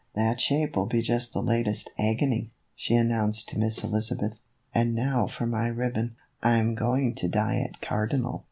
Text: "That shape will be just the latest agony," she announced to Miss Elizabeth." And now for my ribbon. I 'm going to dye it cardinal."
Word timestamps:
"That 0.15 0.41
shape 0.41 0.75
will 0.75 0.87
be 0.87 1.03
just 1.03 1.31
the 1.31 1.43
latest 1.43 1.91
agony," 1.99 2.49
she 2.73 2.95
announced 2.95 3.49
to 3.49 3.59
Miss 3.59 3.83
Elizabeth." 3.83 4.41
And 4.73 4.95
now 4.95 5.27
for 5.27 5.45
my 5.45 5.67
ribbon. 5.67 6.15
I 6.41 6.57
'm 6.57 6.73
going 6.73 7.13
to 7.13 7.27
dye 7.27 7.57
it 7.57 7.81
cardinal." 7.81 8.39